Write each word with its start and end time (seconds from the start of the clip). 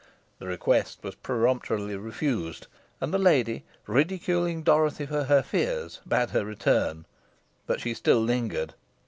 The 0.39 0.47
request 0.47 1.03
was 1.03 1.13
peremptorily 1.13 1.95
refused, 1.95 2.65
and 2.99 3.13
the 3.13 3.19
lady, 3.19 3.65
ridiculing 3.85 4.63
Dorothy 4.63 5.05
for 5.05 5.25
her 5.25 5.43
fears, 5.43 5.99
bade 6.07 6.31
her 6.31 6.43
return; 6.43 7.05
but 7.67 7.81
she 7.81 7.93
still 7.93 8.19
lingered. 8.19 8.73